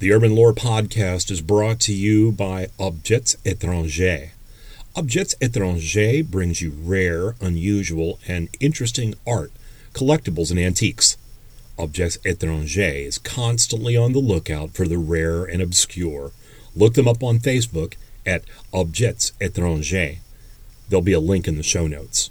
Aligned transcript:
The 0.00 0.12
Urban 0.12 0.34
Lore 0.34 0.52
Podcast 0.52 1.30
is 1.30 1.40
brought 1.40 1.78
to 1.80 1.92
you 1.92 2.32
by 2.32 2.66
Objets 2.80 3.36
Étrangers. 3.44 4.30
Objets 4.96 5.36
Étrangers 5.36 6.28
brings 6.28 6.60
you 6.60 6.72
rare, 6.76 7.36
unusual, 7.40 8.18
and 8.26 8.48
interesting 8.58 9.14
art, 9.24 9.52
collectibles, 9.92 10.50
and 10.50 10.58
antiques. 10.58 11.16
Objets 11.78 12.18
Étrangers 12.24 13.06
is 13.06 13.18
constantly 13.18 13.96
on 13.96 14.12
the 14.12 14.18
lookout 14.18 14.72
for 14.72 14.88
the 14.88 14.98
rare 14.98 15.44
and 15.44 15.62
obscure. 15.62 16.32
Look 16.74 16.94
them 16.94 17.06
up 17.06 17.22
on 17.22 17.38
Facebook 17.38 17.94
at 18.26 18.42
Objets 18.72 19.30
Étrangers. 19.40 20.18
There'll 20.88 21.02
be 21.02 21.12
a 21.12 21.20
link 21.20 21.46
in 21.46 21.56
the 21.56 21.62
show 21.62 21.86
notes. 21.86 22.30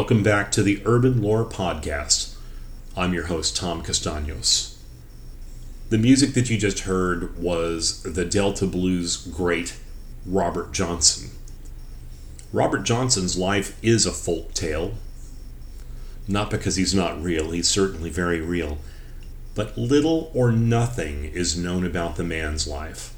Welcome 0.00 0.22
back 0.22 0.50
to 0.52 0.62
the 0.62 0.80
Urban 0.86 1.20
Lore 1.20 1.44
Podcast. 1.44 2.34
I'm 2.96 3.12
your 3.12 3.26
host, 3.26 3.54
Tom 3.54 3.82
Castaños. 3.82 4.78
The 5.90 5.98
music 5.98 6.32
that 6.32 6.48
you 6.48 6.56
just 6.56 6.80
heard 6.80 7.38
was 7.38 8.02
the 8.02 8.24
Delta 8.24 8.66
Blues 8.66 9.18
great 9.18 9.78
Robert 10.24 10.72
Johnson. 10.72 11.32
Robert 12.50 12.84
Johnson's 12.84 13.36
life 13.36 13.78
is 13.84 14.06
a 14.06 14.10
folk 14.10 14.54
tale, 14.54 14.94
not 16.26 16.50
because 16.50 16.76
he's 16.76 16.94
not 16.94 17.22
real, 17.22 17.50
he's 17.50 17.68
certainly 17.68 18.08
very 18.08 18.40
real, 18.40 18.78
but 19.54 19.76
little 19.76 20.30
or 20.34 20.50
nothing 20.50 21.26
is 21.26 21.58
known 21.58 21.84
about 21.84 22.16
the 22.16 22.24
man's 22.24 22.66
life. 22.66 23.12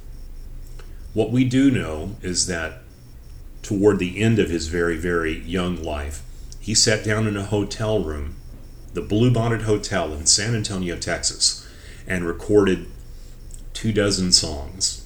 What 1.14 1.30
we 1.30 1.44
do 1.44 1.70
know 1.70 2.16
is 2.22 2.48
that 2.48 2.82
toward 3.62 4.00
the 4.00 4.20
end 4.20 4.40
of 4.40 4.50
his 4.50 4.66
very, 4.66 4.96
very 4.96 5.38
young 5.42 5.80
life, 5.80 6.24
he 6.62 6.74
sat 6.76 7.04
down 7.04 7.26
in 7.26 7.36
a 7.36 7.44
hotel 7.44 8.04
room, 8.04 8.36
the 8.94 9.02
Bluebonnet 9.02 9.62
Hotel 9.62 10.12
in 10.12 10.26
San 10.26 10.54
Antonio, 10.54 10.96
Texas, 10.96 11.68
and 12.06 12.24
recorded 12.24 12.86
two 13.72 13.92
dozen 13.92 14.30
songs. 14.30 15.04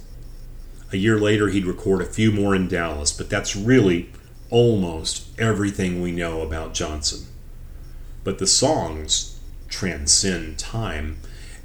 A 0.92 0.98
year 0.98 1.18
later, 1.18 1.48
he'd 1.48 1.64
record 1.64 2.02
a 2.02 2.04
few 2.04 2.30
more 2.30 2.54
in 2.54 2.68
Dallas, 2.68 3.10
but 3.10 3.30
that's 3.30 3.56
really 3.56 4.10
almost 4.50 5.28
everything 5.40 6.02
we 6.02 6.12
know 6.12 6.42
about 6.42 6.74
Johnson. 6.74 7.26
But 8.22 8.38
the 8.38 8.46
songs 8.46 9.40
transcend 9.68 10.58
time 10.58 11.16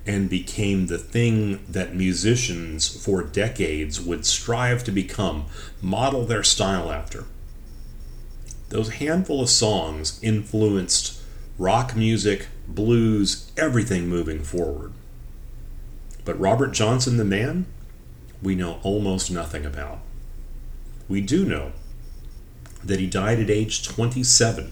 and 0.07 0.29
became 0.29 0.87
the 0.87 0.97
thing 0.97 1.65
that 1.67 1.93
musicians 1.93 2.87
for 3.03 3.23
decades 3.23 3.99
would 3.99 4.25
strive 4.25 4.85
to 4.85 4.91
become, 4.91 5.47
model 5.81 6.25
their 6.25 6.43
style 6.43 6.89
after. 6.89 7.25
Those 8.71 8.93
handful 8.93 9.41
of 9.41 9.49
songs 9.49 10.17
influenced 10.23 11.21
rock 11.57 11.93
music, 11.93 12.47
blues, 12.69 13.51
everything 13.57 14.07
moving 14.07 14.43
forward. 14.43 14.93
But 16.23 16.39
Robert 16.39 16.71
Johnson, 16.71 17.17
the 17.17 17.25
man, 17.25 17.65
we 18.41 18.55
know 18.55 18.79
almost 18.81 19.29
nothing 19.29 19.65
about. 19.65 19.99
We 21.09 21.19
do 21.19 21.45
know 21.45 21.73
that 22.81 23.01
he 23.01 23.07
died 23.07 23.39
at 23.39 23.49
age 23.49 23.85
27, 23.85 24.71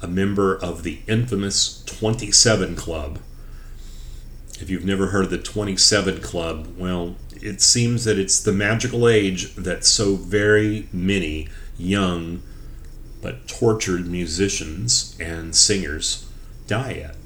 a 0.00 0.08
member 0.08 0.56
of 0.56 0.82
the 0.82 1.00
infamous 1.06 1.84
27 1.84 2.74
Club. 2.74 3.18
If 4.58 4.70
you've 4.70 4.86
never 4.86 5.08
heard 5.08 5.26
of 5.26 5.30
the 5.30 5.38
27 5.38 6.22
Club, 6.22 6.74
well, 6.78 7.16
it 7.32 7.60
seems 7.60 8.04
that 8.04 8.18
it's 8.18 8.40
the 8.40 8.52
magical 8.52 9.06
age 9.06 9.54
that 9.56 9.84
so 9.84 10.16
very 10.16 10.88
many 10.90 11.48
young 11.76 12.42
but 13.22 13.46
tortured 13.48 14.06
musicians 14.06 15.16
and 15.20 15.54
singers 15.54 16.28
die 16.66 16.94
at. 16.94 17.16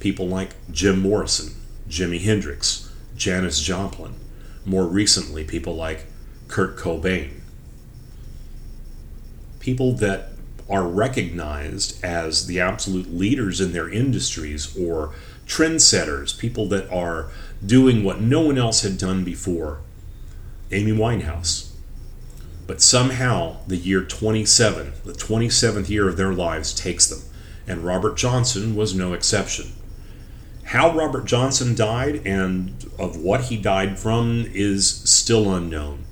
People 0.00 0.28
like 0.28 0.50
Jim 0.70 1.00
Morrison, 1.00 1.54
Jimi 1.88 2.20
Hendrix, 2.20 2.92
Janis 3.16 3.60
Joplin, 3.60 4.14
more 4.64 4.86
recently, 4.86 5.44
people 5.44 5.76
like 5.76 6.06
Kurt 6.48 6.76
Cobain. 6.76 7.40
People 9.60 9.92
that 9.94 10.30
are 10.68 10.86
recognized 10.86 12.02
as 12.04 12.46
the 12.46 12.60
absolute 12.60 13.12
leaders 13.12 13.60
in 13.60 13.72
their 13.72 13.88
industries 13.88 14.76
or 14.76 15.14
trendsetters, 15.46 16.36
people 16.36 16.66
that 16.68 16.90
are 16.90 17.30
doing 17.64 18.02
what 18.02 18.20
no 18.20 18.40
one 18.40 18.58
else 18.58 18.82
had 18.82 18.98
done 18.98 19.22
before. 19.22 19.80
Amy 20.72 20.90
Winehouse. 20.90 21.70
But 22.66 22.82
somehow 22.82 23.58
the 23.66 23.76
year 23.76 24.02
27, 24.02 24.92
the 25.04 25.12
27th 25.12 25.88
year 25.88 26.08
of 26.08 26.16
their 26.16 26.32
lives, 26.32 26.74
takes 26.74 27.06
them, 27.06 27.20
and 27.66 27.84
Robert 27.84 28.16
Johnson 28.16 28.74
was 28.74 28.94
no 28.94 29.12
exception. 29.12 29.72
How 30.64 30.92
Robert 30.92 31.26
Johnson 31.26 31.76
died 31.76 32.26
and 32.26 32.90
of 32.98 33.16
what 33.16 33.44
he 33.44 33.56
died 33.56 33.98
from 34.00 34.46
is 34.52 34.88
still 34.88 35.54
unknown. 35.54 36.04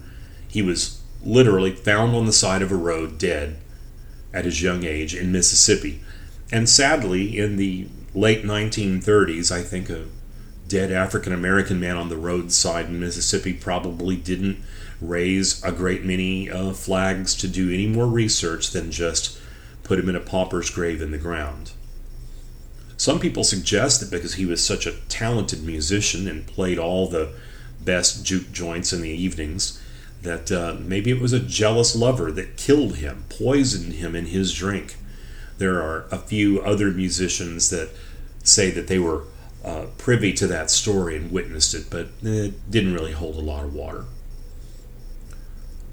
He 0.47 0.62
was 0.62 1.00
literally 1.25 1.72
found 1.72 2.14
on 2.14 2.26
the 2.26 2.32
side 2.32 2.62
of 2.62 2.70
a 2.70 2.76
road 2.76 3.19
dead 3.19 3.56
at 4.32 4.44
his 4.44 4.62
young 4.62 4.84
age 4.84 5.14
in 5.14 5.32
Mississippi. 5.32 6.00
And 6.53 6.69
sadly, 6.69 7.37
in 7.37 7.56
the 7.56 7.88
late 8.14 8.44
1930s, 8.44 9.50
I 9.50 9.62
think 9.62 9.91
a 9.91 10.04
dead 10.74 10.90
African 10.90 11.32
American 11.32 11.78
man 11.78 11.96
on 11.96 12.08
the 12.08 12.16
roadside 12.16 12.86
in 12.86 12.98
Mississippi 12.98 13.52
probably 13.52 14.16
didn't 14.16 14.60
raise 15.00 15.62
a 15.62 15.70
great 15.70 16.02
many 16.02 16.50
uh, 16.50 16.72
flags 16.72 17.36
to 17.36 17.46
do 17.46 17.72
any 17.72 17.86
more 17.86 18.08
research 18.08 18.72
than 18.72 18.90
just 18.90 19.38
put 19.84 20.00
him 20.00 20.08
in 20.08 20.16
a 20.16 20.20
pauper's 20.20 20.70
grave 20.70 21.00
in 21.00 21.12
the 21.12 21.18
ground. 21.18 21.70
Some 22.96 23.20
people 23.20 23.44
suggest 23.44 24.00
that 24.00 24.10
because 24.10 24.34
he 24.34 24.46
was 24.46 24.66
such 24.66 24.84
a 24.84 24.96
talented 25.08 25.62
musician 25.62 26.26
and 26.26 26.44
played 26.44 26.80
all 26.80 27.06
the 27.06 27.34
best 27.80 28.26
juke 28.26 28.50
joints 28.50 28.92
in 28.92 29.00
the 29.00 29.10
evenings, 29.10 29.80
that 30.22 30.50
uh, 30.50 30.74
maybe 30.80 31.12
it 31.12 31.20
was 31.20 31.32
a 31.32 31.38
jealous 31.38 31.94
lover 31.94 32.32
that 32.32 32.56
killed 32.56 32.96
him, 32.96 33.26
poisoned 33.28 33.92
him 33.92 34.16
in 34.16 34.26
his 34.26 34.52
drink. 34.52 34.96
There 35.56 35.80
are 35.80 36.06
a 36.10 36.18
few 36.18 36.60
other 36.62 36.90
musicians 36.90 37.70
that 37.70 37.90
say 38.42 38.72
that 38.72 38.88
they 38.88 38.98
were 38.98 39.22
uh, 39.64 39.86
privy 39.97 40.32
to 40.34 40.47
that 40.47 40.70
story 40.70 41.16
and 41.16 41.32
witnessed 41.32 41.75
it, 41.75 41.88
but 41.91 42.08
it 42.22 42.70
didn't 42.70 42.94
really 42.94 43.12
hold 43.12 43.36
a 43.36 43.41
lot 43.41 43.64
of 43.64 43.75
water. 43.75 44.04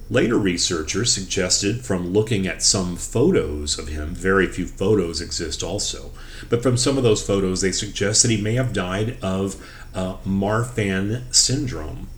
Later 0.09 0.37
researchers 0.37 1.13
suggested 1.13 1.85
from 1.85 2.11
looking 2.11 2.45
at 2.45 2.61
some 2.61 2.97
photos 2.97 3.79
of 3.79 3.87
him, 3.87 4.13
very 4.13 4.45
few 4.45 4.67
photos 4.67 5.21
exist 5.21 5.63
also, 5.63 6.11
but 6.49 6.61
from 6.61 6.75
some 6.75 6.97
of 6.97 7.03
those 7.03 7.25
photos, 7.25 7.61
they 7.61 7.71
suggest 7.71 8.21
that 8.23 8.31
he 8.31 8.41
may 8.41 8.55
have 8.55 8.73
died 8.73 9.17
of 9.21 9.55
uh, 9.95 10.17
Marfan 10.25 11.33
syndrome. 11.33 12.09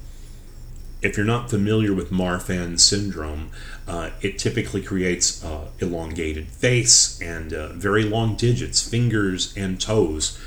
If 1.04 1.18
you're 1.18 1.26
not 1.26 1.52
familiar 1.52 1.94
with 1.94 2.10
Marfan 2.10 2.80
syndrome, 2.80 3.52
uh, 3.88 4.10
it 4.22 4.40
typically 4.40 4.82
creates 4.82 5.44
uh, 5.44 5.68
elongated 5.80 6.48
face 6.48 7.22
and 7.22 7.54
uh, 7.54 7.74
very 7.74 8.06
long 8.06 8.36
digits, 8.36 8.82
fingers 8.82 9.54
and 9.56 9.80
toes, 9.80 10.40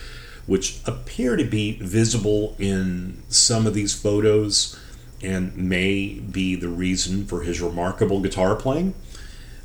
which 0.47 0.81
appear 0.87 1.37
to 1.37 1.45
be 1.45 1.73
visible 1.81 2.55
in 2.59 3.23
some 3.29 3.67
of 3.67 3.75
these 3.75 3.95
photos 3.95 4.79
and 5.23 5.57
may 5.57 6.21
be 6.21 6.55
the 6.55 6.69
reason 6.69 7.27
for 7.27 7.43
his 7.43 7.61
remarkable 7.61 8.21
guitar 8.21 8.55
playing. 8.55 8.95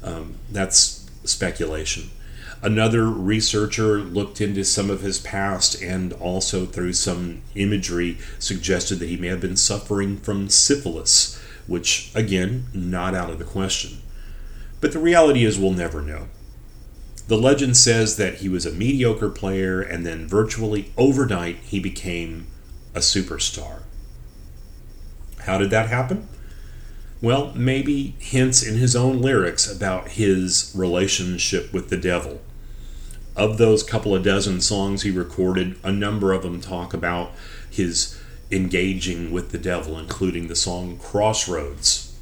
Um, 0.03 0.35
that's 0.51 1.09
speculation. 1.23 2.09
Another 2.63 3.05
researcher 3.05 3.99
looked 3.99 4.39
into 4.39 4.63
some 4.63 4.89
of 4.89 5.01
his 5.01 5.19
past 5.19 5.81
and 5.81 6.13
also, 6.13 6.65
through 6.65 6.93
some 6.93 7.41
imagery, 7.55 8.17
suggested 8.37 8.99
that 8.99 9.09
he 9.09 9.17
may 9.17 9.27
have 9.27 9.41
been 9.41 9.57
suffering 9.57 10.17
from 10.17 10.47
syphilis, 10.47 11.41
which, 11.65 12.11
again, 12.13 12.65
not 12.73 13.15
out 13.15 13.31
of 13.31 13.39
the 13.39 13.45
question. 13.45 13.99
But 14.79 14.93
the 14.93 14.99
reality 14.99 15.43
is, 15.43 15.57
we'll 15.57 15.71
never 15.73 16.01
know. 16.01 16.27
The 17.31 17.37
legend 17.37 17.77
says 17.77 18.17
that 18.17 18.39
he 18.39 18.49
was 18.49 18.65
a 18.65 18.73
mediocre 18.73 19.29
player 19.29 19.79
and 19.79 20.05
then 20.05 20.27
virtually 20.27 20.91
overnight 20.97 21.59
he 21.63 21.79
became 21.79 22.47
a 22.93 22.99
superstar. 22.99 23.83
How 25.45 25.57
did 25.57 25.69
that 25.69 25.87
happen? 25.87 26.27
Well, 27.21 27.53
maybe 27.55 28.15
hints 28.19 28.61
in 28.61 28.75
his 28.75 28.97
own 28.97 29.21
lyrics 29.21 29.73
about 29.73 30.09
his 30.09 30.73
relationship 30.75 31.71
with 31.71 31.87
the 31.89 31.95
devil. 31.95 32.41
Of 33.33 33.57
those 33.57 33.81
couple 33.81 34.13
of 34.13 34.23
dozen 34.23 34.59
songs 34.59 35.03
he 35.03 35.09
recorded, 35.11 35.77
a 35.85 35.91
number 35.93 36.33
of 36.33 36.43
them 36.43 36.59
talk 36.59 36.93
about 36.93 37.31
his 37.69 38.21
engaging 38.51 39.31
with 39.31 39.51
the 39.51 39.57
devil, 39.57 39.97
including 39.97 40.49
the 40.49 40.55
song 40.57 40.97
Crossroads. 40.97 42.13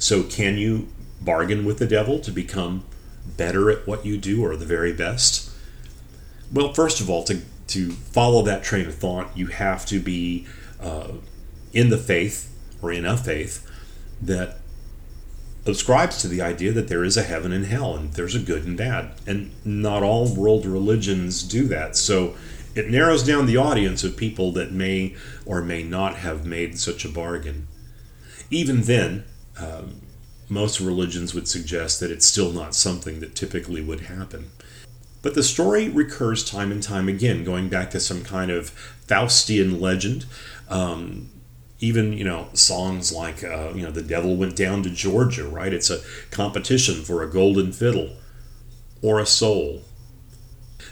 So, 0.00 0.24
can 0.24 0.58
you 0.58 0.88
bargain 1.20 1.64
with 1.64 1.78
the 1.78 1.86
devil 1.86 2.18
to 2.18 2.32
become 2.32 2.82
better 3.36 3.70
at 3.70 3.86
what 3.86 4.04
you 4.04 4.16
do 4.16 4.44
or 4.44 4.56
the 4.56 4.66
very 4.66 4.92
best? 4.92 5.50
Well, 6.52 6.72
first 6.72 7.00
of 7.00 7.08
all, 7.08 7.24
to, 7.24 7.40
to 7.68 7.90
follow 7.90 8.42
that 8.42 8.62
train 8.62 8.86
of 8.86 8.94
thought, 8.94 9.36
you 9.36 9.46
have 9.48 9.86
to 9.86 10.00
be 10.00 10.46
uh, 10.80 11.12
in 11.72 11.90
the 11.90 11.98
faith 11.98 12.52
or 12.82 12.92
in 12.92 13.04
a 13.04 13.16
faith 13.16 13.66
that 14.20 14.58
subscribes 15.64 16.20
to 16.22 16.28
the 16.28 16.40
idea 16.40 16.72
that 16.72 16.88
there 16.88 17.04
is 17.04 17.16
a 17.16 17.22
heaven 17.22 17.52
and 17.52 17.66
hell 17.66 17.94
and 17.94 18.14
there's 18.14 18.34
a 18.34 18.40
good 18.40 18.64
and 18.64 18.76
bad. 18.76 19.12
And 19.26 19.52
not 19.64 20.02
all 20.02 20.34
world 20.34 20.66
religions 20.66 21.42
do 21.42 21.68
that. 21.68 21.96
So 21.96 22.34
it 22.74 22.88
narrows 22.88 23.22
down 23.22 23.46
the 23.46 23.56
audience 23.56 24.04
of 24.04 24.16
people 24.16 24.52
that 24.52 24.72
may 24.72 25.14
or 25.44 25.62
may 25.62 25.82
not 25.82 26.16
have 26.16 26.46
made 26.46 26.78
such 26.78 27.04
a 27.04 27.08
bargain. 27.08 27.66
Even 28.50 28.82
then, 28.82 29.24
um, 29.58 30.00
most 30.50 30.80
religions 30.80 31.34
would 31.34 31.48
suggest 31.48 32.00
that 32.00 32.10
it's 32.10 32.26
still 32.26 32.52
not 32.52 32.74
something 32.74 33.20
that 33.20 33.34
typically 33.34 33.80
would 33.80 34.00
happen. 34.00 34.50
But 35.22 35.34
the 35.34 35.42
story 35.42 35.88
recurs 35.88 36.44
time 36.44 36.72
and 36.72 36.82
time 36.82 37.08
again, 37.08 37.44
going 37.44 37.68
back 37.68 37.90
to 37.90 38.00
some 38.00 38.24
kind 38.24 38.50
of 38.50 38.72
Faustian 39.06 39.80
legend. 39.80 40.24
Um, 40.68 41.30
even 41.80 42.12
you 42.12 42.24
know 42.24 42.48
songs 42.52 43.12
like 43.12 43.42
uh, 43.42 43.72
you 43.74 43.82
know 43.82 43.90
the 43.90 44.02
devil 44.02 44.36
went 44.36 44.56
down 44.56 44.82
to 44.82 44.90
Georgia, 44.90 45.48
right? 45.48 45.72
It's 45.72 45.90
a 45.90 46.02
competition 46.30 47.02
for 47.02 47.22
a 47.22 47.30
golden 47.30 47.72
fiddle 47.72 48.16
or 49.02 49.18
a 49.18 49.26
soul. 49.26 49.82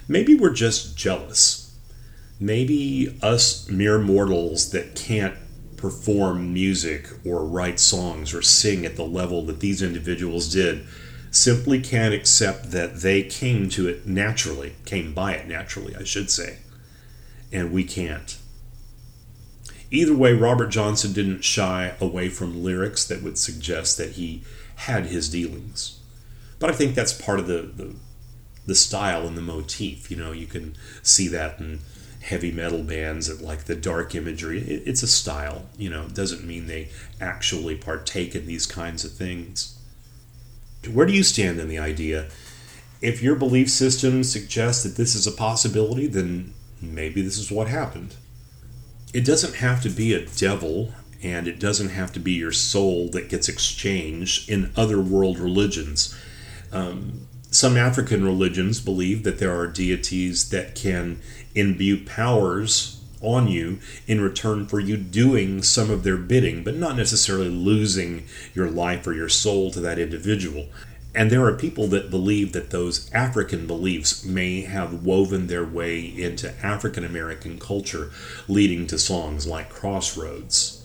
Maybe 0.06 0.34
we're 0.34 0.54
just 0.54 0.96
jealous. 0.96 1.76
Maybe 2.40 3.18
us 3.22 3.68
mere 3.68 3.98
mortals 3.98 4.70
that 4.70 4.94
can't 4.94 5.34
perform 5.78 6.52
music 6.52 7.08
or 7.24 7.44
write 7.44 7.80
songs 7.80 8.34
or 8.34 8.42
sing 8.42 8.84
at 8.84 8.96
the 8.96 9.04
level 9.04 9.42
that 9.46 9.60
these 9.60 9.80
individuals 9.80 10.52
did 10.52 10.84
simply 11.30 11.80
can't 11.80 12.14
accept 12.14 12.70
that 12.72 13.00
they 13.00 13.22
came 13.22 13.68
to 13.68 13.88
it 13.88 14.06
naturally, 14.06 14.74
came 14.84 15.14
by 15.14 15.32
it 15.32 15.46
naturally, 15.46 15.94
I 15.94 16.04
should 16.04 16.30
say, 16.30 16.58
and 17.52 17.72
we 17.72 17.84
can't. 17.84 18.36
Either 19.90 20.14
way, 20.14 20.32
Robert 20.34 20.68
Johnson 20.68 21.12
didn't 21.12 21.44
shy 21.44 21.94
away 22.00 22.28
from 22.28 22.62
lyrics 22.62 23.06
that 23.06 23.22
would 23.22 23.38
suggest 23.38 23.96
that 23.96 24.12
he 24.12 24.42
had 24.76 25.06
his 25.06 25.30
dealings. 25.30 26.00
But 26.58 26.70
I 26.70 26.72
think 26.72 26.94
that's 26.94 27.12
part 27.12 27.38
of 27.38 27.46
the, 27.46 27.62
the, 27.74 27.94
the 28.66 28.74
style 28.74 29.26
and 29.26 29.36
the 29.36 29.42
motif. 29.42 30.10
You 30.10 30.16
know, 30.16 30.32
you 30.32 30.46
can 30.46 30.74
see 31.02 31.28
that 31.28 31.58
in 31.58 31.80
heavy 32.22 32.50
metal 32.50 32.82
bands 32.82 33.26
that 33.28 33.44
like 33.44 33.64
the 33.64 33.76
dark 33.76 34.14
imagery. 34.14 34.60
It, 34.60 34.82
it's 34.86 35.02
a 35.02 35.08
style, 35.08 35.66
you 35.76 35.90
know, 35.90 36.08
doesn't 36.08 36.44
mean 36.44 36.66
they 36.66 36.88
actually 37.20 37.76
partake 37.76 38.34
in 38.34 38.46
these 38.46 38.66
kinds 38.66 39.04
of 39.04 39.12
things. 39.12 39.78
Where 40.90 41.06
do 41.06 41.12
you 41.12 41.22
stand 41.22 41.58
in 41.60 41.68
the 41.68 41.78
idea? 41.78 42.28
If 43.00 43.22
your 43.22 43.36
belief 43.36 43.70
system 43.70 44.24
suggests 44.24 44.82
that 44.82 44.96
this 44.96 45.14
is 45.14 45.26
a 45.26 45.32
possibility, 45.32 46.06
then 46.06 46.54
maybe 46.80 47.22
this 47.22 47.38
is 47.38 47.50
what 47.50 47.68
happened 47.68 48.14
it 49.12 49.24
doesn't 49.24 49.56
have 49.56 49.82
to 49.82 49.88
be 49.88 50.12
a 50.12 50.26
devil 50.26 50.92
and 51.22 51.48
it 51.48 51.58
doesn't 51.58 51.88
have 51.88 52.12
to 52.12 52.20
be 52.20 52.32
your 52.32 52.52
soul 52.52 53.08
that 53.10 53.28
gets 53.28 53.48
exchanged 53.48 54.48
in 54.48 54.70
other 54.76 55.00
world 55.00 55.38
religions. 55.38 56.16
Um, 56.72 57.26
some 57.50 57.76
African 57.76 58.24
religions 58.24 58.80
believe 58.80 59.24
that 59.24 59.38
there 59.38 59.56
are 59.58 59.66
deities 59.66 60.50
that 60.50 60.74
can 60.74 61.20
imbue 61.54 62.04
powers 62.04 63.02
on 63.20 63.48
you 63.48 63.78
in 64.06 64.20
return 64.20 64.66
for 64.66 64.78
you 64.78 64.96
doing 64.96 65.62
some 65.62 65.90
of 65.90 66.04
their 66.04 66.16
bidding, 66.16 66.62
but 66.62 66.76
not 66.76 66.96
necessarily 66.96 67.48
losing 67.48 68.24
your 68.54 68.70
life 68.70 69.06
or 69.06 69.12
your 69.12 69.28
soul 69.28 69.70
to 69.70 69.80
that 69.80 69.98
individual. 69.98 70.66
And 71.14 71.30
there 71.30 71.44
are 71.46 71.54
people 71.54 71.88
that 71.88 72.10
believe 72.10 72.52
that 72.52 72.70
those 72.70 73.10
African 73.12 73.66
beliefs 73.66 74.24
may 74.24 74.60
have 74.60 75.02
woven 75.02 75.46
their 75.46 75.64
way 75.64 76.00
into 76.00 76.54
African 76.64 77.04
American 77.04 77.58
culture, 77.58 78.10
leading 78.46 78.86
to 78.88 78.98
songs 78.98 79.46
like 79.46 79.70
Crossroads. 79.70 80.84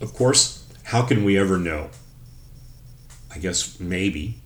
Of 0.00 0.14
course, 0.14 0.64
how 0.84 1.02
can 1.02 1.24
we 1.24 1.36
ever 1.36 1.58
know? 1.58 1.90
I 3.34 3.38
guess 3.38 3.80
maybe 3.80 4.42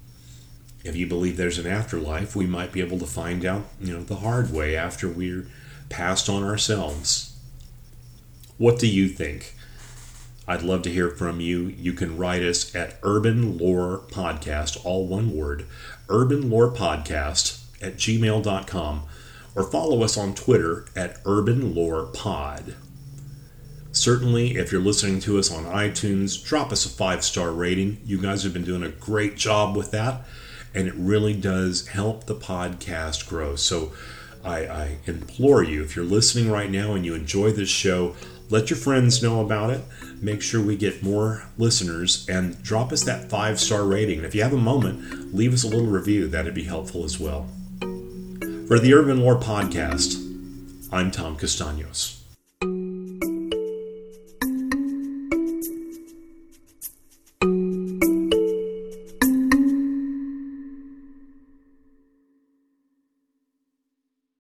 if 0.85 0.97
you 0.97 1.07
believe 1.07 1.37
there's 1.37 1.59
an 1.59 1.67
afterlife, 1.67 2.35
we 2.35 2.47
might 2.47 2.73
be 2.73 2.81
able 2.81 2.99
to 2.99 3.07
find 3.07 3.45
out, 3.45 3.65
you 3.81 3.93
know, 3.93 4.03
the 4.03 4.17
hard 4.17 4.53
way 4.53 4.77
after 4.77 5.09
we're 5.09 5.47
passed 5.89 6.29
on 6.29 6.43
ourselves. 6.43 7.37
What 8.59 8.79
do 8.79 8.87
you 8.87 9.09
think? 9.09 9.55
I'd 10.47 10.63
love 10.63 10.83
to 10.83 10.91
hear 10.91 11.09
from 11.09 11.41
you. 11.41 11.69
You 11.69 11.93
can 11.93 12.17
write 12.17 12.43
us 12.43 12.75
at 12.75 12.99
Urban 13.03 13.59
Lore 13.59 14.03
Podcast, 14.09 14.85
all 14.85 15.07
one 15.07 15.37
word, 15.37 15.67
Urban 16.09 16.51
Lore 16.51 16.73
Podcast 16.73 17.65
at 17.81 17.97
gmail.com, 17.97 19.03
or 19.55 19.63
follow 19.63 20.03
us 20.03 20.17
on 20.17 20.35
Twitter 20.35 20.87
at 20.97 21.21
Urban 21.25 21.75
Lore 21.75 22.07
Pod. 22.07 22.75
Certainly, 23.93 24.57
if 24.57 24.73
you're 24.73 24.81
listening 24.81 25.21
to 25.21 25.39
us 25.39 25.53
on 25.53 25.65
iTunes, 25.65 26.43
drop 26.43 26.73
us 26.73 26.87
a 26.87 26.89
five 26.89 27.23
star 27.23 27.53
rating. 27.53 28.01
You 28.05 28.21
guys 28.21 28.43
have 28.43 28.53
been 28.53 28.65
doing 28.65 28.83
a 28.83 28.89
great 28.89 29.37
job 29.37 29.77
with 29.77 29.91
that, 29.93 30.23
and 30.75 30.89
it 30.89 30.95
really 30.97 31.35
does 31.35 31.89
help 31.89 32.25
the 32.25 32.35
podcast 32.35 33.29
grow. 33.29 33.57
So, 33.57 33.93
I, 34.45 34.67
I 34.67 34.99
implore 35.07 35.63
you, 35.63 35.83
if 35.83 35.95
you're 35.95 36.05
listening 36.05 36.51
right 36.51 36.71
now 36.71 36.95
and 36.95 37.05
you 37.05 37.15
enjoy 37.15 37.53
this 37.53 37.69
show, 37.69 38.15
let 38.51 38.71
your 38.71 38.77
friends 38.77 39.23
know 39.23 39.41
about 39.41 39.71
it. 39.71 39.83
Make 40.21 40.43
sure 40.43 40.61
we 40.61 40.77
get 40.77 41.03
more 41.03 41.45
listeners 41.59 42.29
and 42.29 42.61
drop 42.63 42.93
us 42.93 43.03
that 43.05 43.31
five 43.31 43.59
star 43.59 43.85
rating. 43.85 44.19
And 44.19 44.27
if 44.27 44.35
you 44.35 44.43
have 44.43 44.53
a 44.53 44.59
moment, 44.59 45.35
leave 45.35 45.55
us 45.55 45.65
a 45.65 45.69
little 45.69 45.87
review. 45.87 46.29
That'd 46.29 46.55
be 46.55 46.65
helpful 46.65 47.05
as 47.05 47.19
well. 47.19 47.49
For 47.81 48.79
the 48.79 48.95
Urban 48.95 49.21
Lore 49.21 49.39
Podcast, 49.39 50.19
I'm 50.93 51.11
Tom 51.11 51.37
Castaños. 51.37 52.22